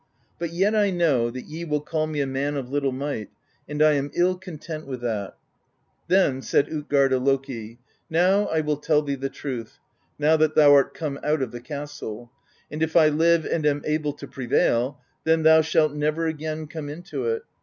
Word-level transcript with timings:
'But 0.39 0.49
yet 0.51 0.73
I 0.73 0.89
know 0.89 1.29
that 1.29 1.45
ye 1.45 1.63
will 1.63 1.79
call 1.79 2.07
me 2.07 2.21
a 2.21 2.25
man 2.25 2.55
of 2.55 2.71
little 2.71 2.91
might, 2.91 3.29
and 3.69 3.83
I 3.83 3.91
am 3.91 4.09
ill 4.15 4.35
content 4.35 4.87
with 4.87 4.99
that.' 5.01 5.37
Then 6.07 6.41
said 6.41 6.69
Utgardi 6.69 7.19
Loki: 7.23 7.77
^Now 8.11 8.51
I 8.51 8.61
will 8.61 8.77
tell 8.77 9.03
thee 9.03 9.13
the 9.13 9.29
truth, 9.29 9.77
now 10.17 10.37
that 10.37 10.55
thou 10.55 10.73
art 10.73 10.95
come 10.95 11.19
out 11.21 11.43
of 11.43 11.51
the 11.51 11.61
castle; 11.61 12.31
and 12.71 12.81
if 12.81 12.95
I 12.95 13.09
live 13.09 13.45
and 13.45 13.63
am 13.63 13.83
able 13.85 14.13
to 14.13 14.27
prevail, 14.27 14.99
then 15.23 15.43
thou 15.43 15.61
shalt 15.61 15.93
never 15.93 16.25
again 16.25 16.65
come 16.65 16.89
into 16.89 17.27
it. 17.27 17.43